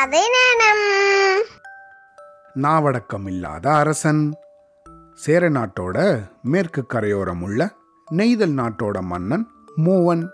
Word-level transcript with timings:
கதை 0.00 0.20
நேரம் 0.20 1.44
நாவடக்கம் 2.54 3.26
இல்லாத 3.26 3.74
அரசன். 3.74 4.32
சேர 5.14 5.50
நாட்டோட 5.50 6.22
மேற்கு 6.42 6.86
கரையோரம் 6.86 7.42
உள்ள 7.42 7.72
நெய்தல் 8.10 8.54
நாட்டோட 8.54 9.00
மன்னன் 9.00 9.50
மூவன். 9.76 10.28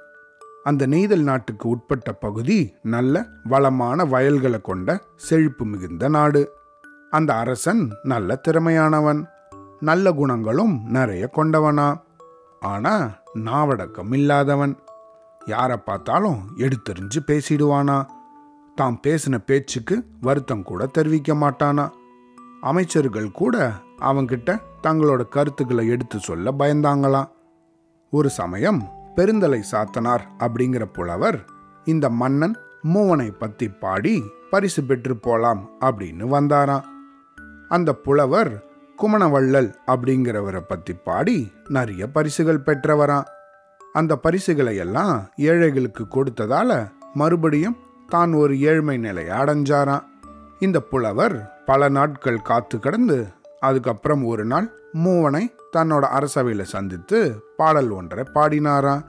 அந்த 0.64 0.86
நெய்தல் 0.86 1.22
நாட்டுக்கு 1.22 1.68
உட்பட்ட 1.68 2.12
பகுதி 2.12 2.74
நல்ல 2.82 3.26
வளமான 3.44 4.04
வயல்களை 4.04 4.60
கொண்ட 4.60 5.00
செழிப்பு 5.16 5.64
மிகுந்த 5.64 6.08
நாடு. 6.08 6.52
அந்த 7.10 7.34
அரசன் 7.34 7.90
நல்ல 8.02 8.40
திறமையானவன். 8.48 9.26
நல்ல 9.80 10.12
குணங்களும் 10.12 10.82
நிறைய 10.84 11.30
கொண்டவனா. 11.36 12.00
ஆனா 12.60 13.08
நாவடக்கம் 13.34 14.12
இல்லாதவன் 14.12 14.78
யாரை 15.46 15.76
பார்த்தாலும் 15.76 16.38
எடுத்தெறிஞ்சு 16.56 17.18
பேசிடுவானா. 17.26 18.16
தாம் 18.78 19.00
பேசின 19.06 19.38
பேச்சுக்கு 19.38 20.04
வருத்தம் 20.20 20.62
கூட 20.62 20.86
தெரிவிக்க 20.86 21.34
மாட்டானா. 21.34 21.90
அமைச்சர்கள் 22.60 23.30
கூட 23.30 23.56
அவங்கிட்ட 24.00 24.50
தங்களோட 24.82 25.28
கருத்துக்களை 25.28 25.88
எடுத்து 25.88 26.18
சொல்ல 26.18 26.52
பயந்தாங்களாம் 26.52 27.30
ஒரு 28.12 28.30
சமயம் 28.30 28.80
பெருந்தலை 29.14 29.60
சாத்தனார் 29.72 30.24
அப்படிங்கிற 30.38 30.84
புலவர் 30.84 31.38
இந்த 31.84 32.10
மன்னன் 32.10 32.56
மூவனை 32.84 33.30
பத்தி 33.38 33.68
பாடி 33.68 34.22
பரிசு 34.50 34.82
பெற்று 34.84 35.16
போலாம் 35.16 35.70
அப்படின்னு 35.80 36.24
வந்தாராம் 36.34 36.86
அந்த 37.68 37.94
புலவர் 37.94 38.52
குமணவள்ளல் 38.98 39.70
அப்படிங்கிறவரை 39.86 40.62
பத்தி 40.68 40.92
பாடி 40.92 41.52
நிறைய 41.68 42.06
பரிசுகள் 42.06 42.64
பெற்றவராம் 42.66 43.28
அந்த 43.92 44.16
பரிசுகளை 44.16 44.76
எல்லாம் 44.76 45.16
ஏழைகளுக்கு 45.36 46.06
கொடுத்ததால 46.10 46.70
மறுபடியும் 47.14 47.76
தான் 48.08 48.32
ஒரு 48.32 48.60
ஏழ்மை 48.60 48.96
நிலையை 48.96 49.38
அடைஞ்சாராம். 49.38 50.02
இந்த 50.58 50.80
புலவர் 50.80 51.64
பல 51.66 51.88
நாட்கள் 51.88 52.42
காத்து 52.42 52.78
கடந்து 52.78 53.26
அதுக்கப்புறம் 53.60 54.24
ஒரு 54.24 54.44
நாள் 54.44 54.80
மூவனை 54.92 55.54
தன்னோட 55.76 56.02
அரசவையில் 56.02 56.62
சந்தித்து 56.62 57.42
பாடல் 57.56 57.88
ஒன்றை 57.88 58.24
பாடினாராம். 58.34 59.04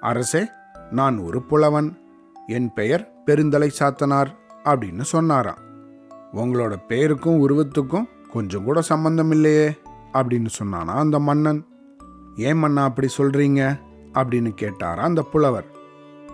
அரசே 0.00 0.48
நான் 0.90 1.18
ஒரு 1.18 1.42
புலவன். 1.42 1.98
என் 2.46 2.72
பெயர் 2.72 3.12
பெருந்தலை 3.26 3.70
சாத்தனார் 3.78 4.26
அப்படின்னு 4.64 5.00
சொன்னாராம். 5.00 5.58
உங்களோட 6.32 6.76
பெயருக்கும் 6.88 7.48
உருவத்துக்கும் 7.48 8.08
கொஞ்சம் 8.32 8.64
கூட 8.64 8.80
சம்பந்தம் 8.80 9.30
இல்லையே 9.30 9.78
அப்படின்னு 10.12 10.46
சொன்னானா 10.62 10.94
அந்த 10.94 11.18
மன்னன். 11.18 11.66
ஏன் 12.36 12.58
மன்னா 12.58 12.84
அப்படி 12.84 13.08
சொல்றீங்க? 13.16 13.78
அப்படின்னு 14.14 14.54
கேட்டாரா 14.60 15.00
அந்த 15.00 15.22
புலவர். 15.22 15.66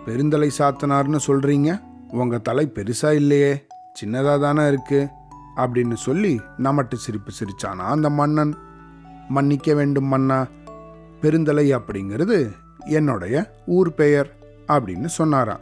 பெருந்தலை 0.05 0.51
சாத்தனார்னு 0.57 1.19
சொல்றீங்க? 1.27 1.87
உங்கள் 2.11 2.41
தலை 2.41 2.71
பெருசா 2.75 3.11
இல்லையே 3.11 3.67
சின்னதாக 4.01 4.39
தானே 4.39 4.67
இருக்கு 4.67 5.07
அப்படின்னு 5.55 5.93
சொல்லி 5.93 6.41
நமட்டு 6.57 6.95
சிரிப்பு 6.95 7.31
சிரிச்சானா 7.39 7.85
அந்த 7.85 8.09
மன்னன்? 8.09 8.55
மன்னிக்க 9.29 9.73
வேண்டும் 9.73 10.05
மன்னா 10.05 10.47
பெருந்தலை 11.21 11.75
அப்படிங்கிறது 11.75 12.51
என்னுடைய 12.85 13.53
ஊர் 13.65 13.93
பெயர் 13.93 14.35
அப்படின்னு 14.67 15.05
சொன்னாராம் 15.05 15.59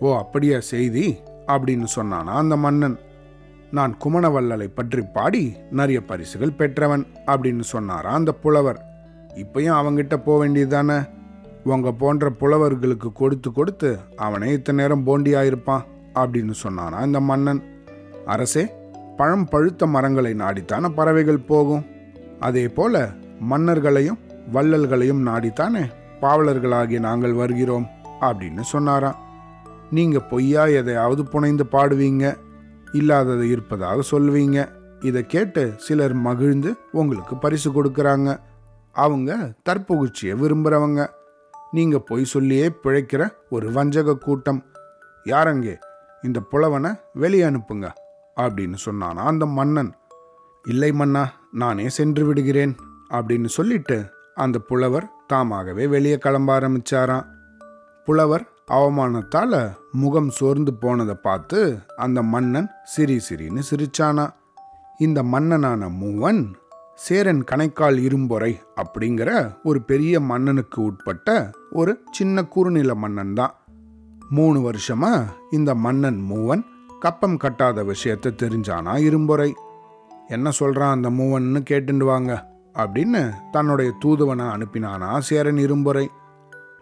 ஓ 0.00 0.18
அப்படியா 0.18 0.60
செய்தி 0.60 1.18
அப்படின்னு 1.46 1.86
சொன்னானா 1.96 2.24
அந்த 2.24 2.56
மன்னன். 2.56 2.98
நான் 3.70 3.96
குமணவல்லலை 4.04 4.68
பற்றி 4.74 5.02
பாடி 5.02 5.56
நிறைய 5.70 6.04
பரிசுகள் 6.04 6.52
பெற்றவன் 6.52 7.06
அப்படின்னு 7.26 7.60
சொன்னாரா 7.60 8.10
அந்த 8.10 8.32
புலவர். 8.32 8.80
இப்பயும் 9.34 9.78
அவங்கிட்ட 9.78 10.16
போக 10.16 10.46
வேண்டியதுதானே 10.46 11.02
உங்க 11.64 11.92
போன்ற 11.92 12.30
புலவர்களுக்கு 12.30 13.08
கொடுத்து 13.12 13.52
கொடுத்து 13.52 13.98
அவனே 14.16 14.52
இத்தனை 14.52 14.78
நேரம் 14.84 15.06
போண்டியாயிருப்பான் 15.06 15.84
அப்படின்னு 16.14 16.54
சொன்னானா 16.62 17.04
இந்த 17.06 17.20
மன்னன். 17.20 17.60
அரசே 18.26 18.64
பழம் 19.16 19.48
பழுத்த 19.48 19.86
மரங்களை 19.86 20.34
நாடித்தானே 20.34 20.88
பறவைகள் 20.94 21.46
போகும். 21.46 21.84
அதே 22.40 22.68
போல 22.68 23.08
மன்னர்களையும் 23.40 24.18
வள்ளல்களையும் 24.52 25.22
நாடித்தானே 25.28 25.82
பாவலர்களாகிய 26.20 26.98
நாங்கள் 26.98 27.32
வருகிறோம் 27.32 27.86
அப்படின்னு 28.20 28.60
சொன்னாராம் 28.60 29.20
நீங்க 29.90 30.18
பொய்யா 30.18 30.64
எதையாவது 30.80 31.24
புனைந்து 31.24 31.64
பாடுவீங்க 31.72 32.36
இல்லாதது 32.92 33.48
இருப்பதாக 33.48 34.02
சொல்லுவீங்க 34.10 34.68
இதை 35.00 35.26
கேட்டு 35.26 35.74
சிலர் 35.76 36.14
மகிழ்ந்து 36.14 36.70
உங்களுக்கு 36.92 37.36
பரிசு 37.36 37.70
கொடுக்குறாங்க. 37.70 38.38
அவங்க 38.92 39.36
தற்புகிழ்ச்சியை 39.68 40.34
விரும்புகிறவங்க 40.34 41.02
நீங்க 41.72 41.98
பொய் 41.98 42.24
சொல்லியே 42.24 42.72
பிழைக்கிற 42.82 43.30
ஒரு 43.50 43.72
வஞ்சக 43.72 44.16
கூட்டம். 44.16 44.64
யாரங்கே? 45.24 45.74
இந்த 46.22 46.40
புலவனை 46.40 46.90
வெளியே 47.14 47.44
அனுப்புங்க 47.44 47.90
அப்படின்னு 48.36 48.76
சொன்னானா 48.84 49.22
அந்த 49.30 49.46
மன்னன். 49.46 49.92
இல்லை 50.68 50.92
மன்னா 50.92 51.32
நானே 51.52 51.88
சென்று 51.88 52.24
விடுகிறேன் 52.24 52.76
அப்படின்னு 53.10 53.44
சொல்லிட்டு 53.44 53.96
அந்த 54.34 54.58
புலவர் 54.58 55.06
தாமாகவே 55.26 55.86
வெளியே 55.86 56.18
கிளம்ப 56.18 56.60
ஆரம்பிச்சாராம். 56.60 57.26
புலவர் 58.04 58.44
அவமானத்தால 58.70 59.74
முகம் 59.92 60.30
சோர்ந்து 60.30 60.74
போனதை 60.74 61.14
பார்த்து 61.14 61.78
அந்த 61.96 62.22
மன்னன் 62.22 62.70
சிரி 62.84 63.20
சிரின்னு 63.30 63.62
சிரிச்சானா. 63.70 64.26
இந்த 64.98 65.22
மன்னனான 65.22 65.88
மூவன் 65.88 66.52
சேரன் 66.94 67.44
கணைக்கால் 67.50 67.98
இரும்பொறை 67.98 68.60
அப்படிங்கிற 68.76 69.54
ஒரு 69.62 69.82
பெரிய 69.82 70.20
மன்னனுக்கு 70.20 70.82
உட்பட்ட 70.82 71.50
ஒரு 71.70 72.02
சின்ன 72.10 72.44
குறுநில 72.44 72.94
மன்னன் 72.94 73.34
தான் 73.34 73.54
மூணு 74.30 74.70
வருஷமா 74.70 75.24
இந்த 75.50 75.74
மன்னன் 75.74 76.26
மூவன் 76.30 76.64
கப்பம் 77.00 77.36
கட்டாத 77.36 77.84
விஷயத்த 77.84 78.30
தெரிஞ்சானா 78.30 78.94
இரும்பொறை. 79.08 79.52
என்ன 80.28 80.50
சொல்றான் 80.60 80.90
அந்த 80.90 81.10
மூவன்னு 81.10 81.62
கேட்டுண்டு 81.70 82.04
வாங்க 82.04 82.48
அப்படின்னு 82.74 83.32
தன்னுடைய 83.50 83.92
தூதுவனை 84.04 84.44
அனுப்பினானா 84.46 85.18
சேரன் 85.18 85.56
இரும்பொறை. 85.56 86.06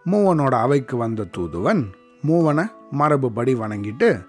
மூவனோட 0.05 0.49
அவைக்கு 0.49 0.97
வந்த 0.97 1.23
தூதுவன் 1.23 1.89
மூவனை 2.27 2.65
மரபுபடி 2.99 3.55
வணங்கிட்டு 3.55 4.25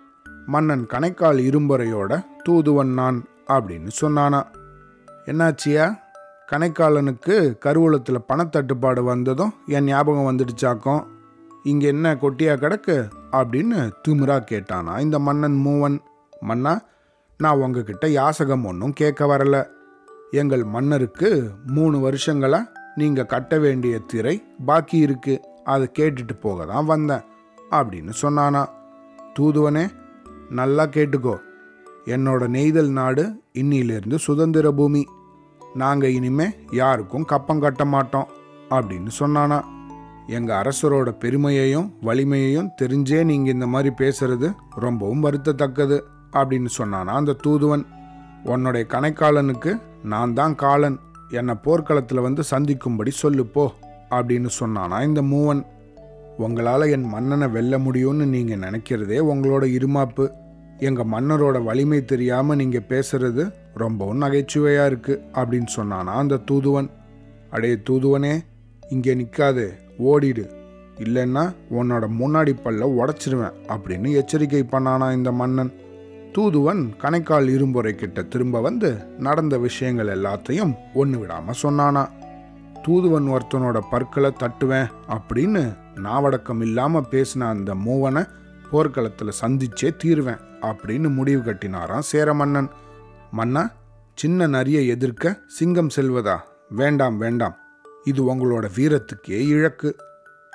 மன்னன் 0.47 0.87
கணைக்கால் 0.87 1.39
இரும்பொறையோட 1.51 2.25
தூதுவன் 2.45 2.89
நான் 2.89 3.25
அப்படின்னு 3.49 3.91
சொன்னானா. 4.01 4.43
என்னாச்சியா? 5.27 5.99
கணைக்காலனுக்கு 6.53 7.59
கருவூலத்தில் 7.65 8.25
பணத்தட்டுப்பாடு 8.29 9.01
வந்ததும் 9.01 9.53
என் 9.67 9.85
ஞாபகம் 9.85 10.37
வந்துடுச்சாக்கும். 10.37 11.07
இங்கே 11.63 11.87
என்ன 11.87 12.15
கொட்டியா 12.15 12.57
கிடக்கு? 12.57 13.11
அப்படின்னு 13.33 13.91
திமிரா 14.09 14.41
கேட்டானா. 14.51 14.99
இந்த 14.99 15.19
மன்னன் 15.19 15.63
மூவன் 15.67 15.99
மன்னா 16.41 16.81
நான் 17.39 17.57
உங்ககிட்ட 17.57 18.09
யாசகம் 18.09 18.65
ஒன்றும் 18.65 18.93
கேட்க 18.93 19.27
வரல. 19.27 19.67
எங்கள் 20.31 20.65
மன்னருக்கு 20.65 21.51
மூணு 21.67 22.01
வருஷங்களாக 22.01 22.73
நீங்கள் 22.95 23.27
கட்ட 23.27 23.59
வேண்டிய 23.59 23.99
திரை 23.99 24.45
பாக்கி 24.67 24.97
இருக்கு. 24.97 25.41
அதை 25.65 25.91
கேட்டுட்டு 25.99 26.41
போக 26.41 26.65
தான் 26.65 26.85
வந்தேன் 26.85 27.23
அப்படின்னு 27.71 28.13
சொன்னானா. 28.23 28.67
தூதுவனே 29.39 29.89
நல்லா 30.49 30.87
கேட்டுக்கோ. 30.87 31.37
என்னோட 32.07 32.49
நெய்தல் 32.49 32.89
நாடு 32.89 33.41
இன்னிலிருந்து 33.55 34.15
சுதந்திர 34.15 34.71
பூமி. 34.71 35.07
நாங்கள் 35.75 36.13
இனிமே 36.13 36.47
யாருக்கும் 36.71 37.25
கப்பம் 37.25 37.61
கட்ட 37.61 37.85
மாட்டோம் 37.85 38.29
அப்படின்னு 38.71 39.11
சொன்னானா. 39.19 39.65
எங்கள் 40.27 40.63
அரசரோட 40.63 41.11
பெருமையையும் 41.11 41.93
வலிமையையும் 42.03 42.71
தெரிஞ்சே 42.83 43.25
நீங்கள் 43.25 43.53
இந்த 43.53 43.67
மாதிரி 43.67 43.95
பேசுறது 43.99 44.55
ரொம்பவும் 44.71 45.25
வருத்தத்தக்கது 45.25 46.01
அப்படின்னு 46.33 46.67
சொன்னானா 46.79 47.13
அந்த 47.21 47.33
தூதுவன். 47.33 47.87
உன்னுடைய 48.45 48.87
கணைக்காலனுக்கு 48.91 49.81
நான் 50.03 50.35
தான் 50.35 50.55
காலன். 50.55 50.99
என்னை 51.29 51.55
போர்க்களத்தில் 51.63 52.21
வந்து 52.21 52.43
சந்திக்கும்படி 52.43 53.11
சொல்லு 53.11 53.47
போ 53.47 53.73
அப்படின்னு 54.11 54.49
சொன்னானா 54.61 55.05
இந்த 55.05 55.23
மூவன். 55.23 55.67
உங்களால் 56.39 56.91
என் 56.91 57.05
மன்னனை 57.05 57.49
வெல்ல 57.49 57.79
முடியும்னு 57.79 58.25
நீங்கள் 58.27 58.59
நினைக்கிறதே 58.59 59.19
உங்களோட 59.33 59.65
இருமாப்பு. 59.79 60.31
எங்கள் 60.89 61.11
மன்னரோட 61.13 61.57
வலிமை 61.65 61.99
தெரியாமல் 62.05 62.59
நீங்கள் 62.61 62.89
பேசுறது 62.89 63.43
ரொம்பவும் 63.75 64.23
நகைச்சுவையாக 64.23 64.91
இருக்குது 64.91 65.23
அப்படின்னு 65.39 65.71
சொன்னானா 65.77 66.15
அந்த 66.23 66.41
தூதுவன். 66.49 66.89
அடே 67.51 67.71
தூதுவனே 67.89 68.33
இங்கே 68.91 69.13
நிற்காது 69.15 69.65
ஓடிடு. 70.11 70.45
இல்லைன்னா 71.05 71.45
உன்னோட 71.79 72.05
முன்னாடி 72.21 72.53
பல்ல 72.65 72.89
உடச்சிருவேன் 72.99 73.57
அப்படின்னு 73.69 74.09
எச்சரிக்கை 74.21 74.63
பண்ணானா 74.71 75.07
இந்த 75.13 75.33
மன்னன். 75.33 75.73
தூதுவன் 76.33 76.83
கணைக்கால் 77.03 77.49
இரும்புரை 77.57 77.93
கிட்ட 77.95 78.23
திரும்ப 78.23 78.61
வந்து 78.61 78.91
நடந்த 79.19 79.55
விஷயங்கள் 79.59 80.13
எல்லாத்தையும் 80.17 80.75
ஒன்று 80.95 81.19
விடாமல் 81.19 81.61
சொன்னானா. 81.63 82.05
தூதுவன் 82.83 83.27
ஒருத்தனோட 83.35 83.79
பற்களை 83.91 84.31
தட்டுவேன் 84.43 84.93
அப்படின்னு 85.09 85.63
நாவடக்கம் 86.07 86.63
இல்லாமல் 86.63 87.11
பேசின 87.11 87.49
அந்த 87.49 87.73
மூவனை 87.87 88.23
போர்க்களத்தில் 88.73 89.39
சந்திச்சே 89.41 89.97
தீருவேன் 89.97 90.41
அப்படின்னு 90.61 91.15
முடிவு 91.15 91.41
கட்டினாராம் 91.41 92.07
சேர 92.11 92.35
மன்னன் 92.35 92.71
மன்னா 93.31 93.71
சின்ன 94.15 94.47
நரியை 94.47 94.87
எதிர்க்க 94.87 95.41
சிங்கம் 95.47 95.91
செல்வதா? 95.97 96.39
வேண்டாம் 96.69 97.19
வேண்டாம். 97.19 97.57
இது 98.05 98.35
உங்களோட 98.35 98.65
வீரத்துக்கே 98.75 99.47
இழக்கு. 99.47 99.97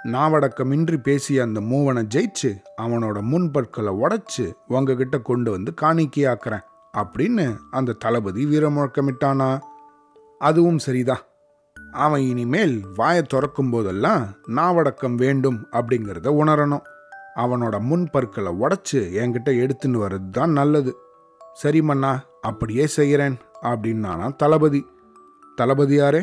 நாவடக்கமின்றி 0.06 0.98
பேசிய 0.98 1.44
அந்த 1.44 1.62
மூவனை 1.62 2.04
ஜெயிச்சு 2.16 2.56
அவனோட 2.82 3.22
முன்பற்களை 3.22 3.94
உடைச்சு 3.94 4.54
உங்ககிட்ட 4.68 5.18
கொண்டு 5.20 5.52
வந்து 5.52 5.74
காணிக்கையாக்குறேன் 5.82 6.66
அப்படின்னு 6.98 7.58
அந்த 7.72 7.94
தளபதி 7.94 8.46
வீரமுழக்கமிட்டானா. 8.46 9.60
அதுவும் 10.40 10.78
சரிதான் 10.78 11.24
அவன் 11.92 12.22
இனிமேல் 12.22 12.86
வாயை 12.96 13.22
திறக்கும் 13.22 13.70
போதெல்லாம் 13.70 14.28
நாவடக்கம் 14.48 15.16
வேண்டும் 15.16 15.68
அப்படிங்கிறத 15.72 16.30
உணரணும். 16.44 16.86
அவனோட 17.38 17.80
முன்பற்களை 17.80 18.52
உடைச்சு 18.60 19.00
என்கிட்ட 19.22 19.50
எடுத்துன்னு 19.64 19.98
வர்றது 20.04 20.30
தான் 20.30 20.52
நல்லது. 20.52 20.92
சரி 21.54 21.82
மன்னா 21.82 22.12
அப்படியே 22.42 22.88
செய்கிறேன் 22.88 23.38
அப்படின்னானா 23.62 24.36
தளபதி. 24.36 24.82
தளபதியாரே 25.62 26.22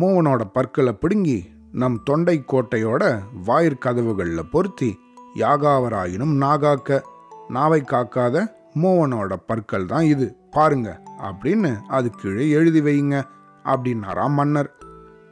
மூவனோட 0.00 0.42
பற்களை 0.52 0.92
பிடுங்கி 0.92 1.38
நம் 1.72 2.02
தொண்டை 2.04 2.44
கோட்டையோட 2.52 3.02
வாயிற் 3.44 3.82
கதவுகளில் 3.84 4.50
பொருத்தி 4.50 4.90
யாகாவராயினும் 5.34 6.34
நாகாக்க 6.42 7.00
நாவை 7.48 7.80
காக்காத 7.82 8.36
மூவனோட 8.82 9.32
பற்கள் 9.46 9.86
தான் 9.86 10.04
இது 10.04 10.26
பாருங்க 10.50 10.88
அப்படின்னு 11.22 11.72
அது 11.86 12.10
கீழே 12.10 12.50
எழுதி 12.50 12.80
வைங்க 12.80 13.16
அப்படின்னாராம் 13.64 14.36
மன்னர். 14.38 14.70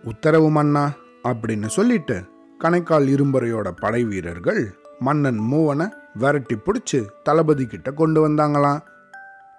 உத்தரவு 0.05 0.51
மன்னா 0.51 0.85
அப்படின்னு 1.29 1.67
சொல்லிட்டு 1.67 2.17
கணைக்கால் 2.61 3.09
இரும்பறையோட 3.15 3.69
படை 3.81 4.05
வீரர்கள் 4.05 4.63
மன்னன் 5.01 5.41
மூவனை 5.41 5.87
விரட்டி 6.15 6.57
பிடிச்சி 6.57 7.07
தளபதி 7.23 7.67
கிட்ட 7.67 7.91
கொண்டு 7.91 8.29
வந்தாங்களாம். 8.29 8.81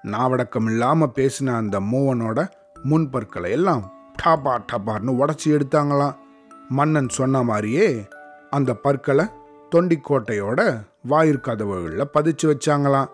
நாவடக்கம் 0.03 0.65
இல்லாம 0.65 1.05
பேசின 1.15 1.55
அந்த 1.55 1.79
மூவனோட 1.79 2.49
முன்பற்களை 2.83 3.51
எல்லாம் 3.51 3.91
டாபா 4.23 4.53
டபார்னு 4.71 5.13
உடச்சி 5.21 5.45
எடுத்தாங்களாம். 5.45 6.15
மன்னன் 6.69 7.09
சொன்ன 7.09 7.43
மாதிரியே 7.43 8.07
அந்த 8.49 8.73
பற்களை 8.73 9.25
தொண்டிக்கோட்டையோட 9.75 10.59
வாயிற்கதவுகளில் 11.09 12.11
பதிச்சு 12.13 12.45
வச்சாங்களாம். 12.45 13.09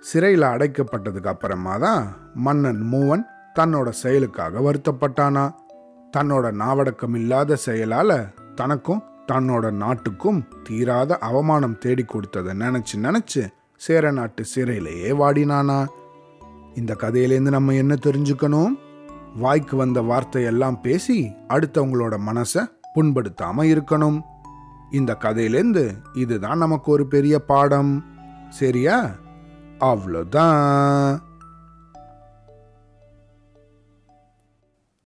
சிறையில் 0.00 0.42
அடைக்கப்பட்டதுக்கு 0.42 1.26
அப்புறமா 1.26 1.76
தான் 1.76 2.06
மன்னன் 2.34 2.82
மூவன் 2.92 3.24
தன்னோட 3.58 3.88
செயலுக்காக 3.88 4.60
வருத்தப்பட்டானா. 4.60 5.44
தன்னோட 6.16 6.52
நாவடக்கம் 6.52 7.14
இல்லாத 7.14 7.56
செயலால 7.66 8.10
தனக்கும் 8.54 9.02
தன்னோட 9.32 9.70
நாட்டுக்கும் 9.70 10.48
தீராத 10.62 11.18
அவமானம் 11.18 11.78
தேடி 11.78 12.04
கொடுத்ததை 12.04 12.54
நினச்சி 12.54 12.96
நினச்சி 12.96 13.46
சேர 13.76 14.10
நாட்டு 14.10 14.44
சிறையிலேயே 14.54 15.10
வாடினானா? 15.12 15.86
இந்த 16.74 16.96
கதையிலேருந்து 16.98 17.50
நம்ம 17.50 17.72
என்ன 17.72 17.94
தெரிஞ்சுக்கணும்? 17.94 18.68
வாய்க்கு 19.36 19.76
வந்த 19.76 20.00
வார்த்தையெல்லாம் 20.00 20.80
பேசி 20.80 21.32
அடுத்தவங்களோட 21.48 22.18
மனசை 22.26 22.66
புண்படுத்தாம 22.94 23.62
இருக்கணும். 23.62 24.20
இந்த 24.90 25.16
கதையிலேருந்து 25.20 25.94
இதுதான் 26.12 26.58
நமக்கு 26.58 26.92
ஒரு 26.92 27.06
பெரிய 27.06 27.38
பாடம். 27.38 28.04
சரியா? 28.48 29.10
அவ்வளோதான் 29.78 31.18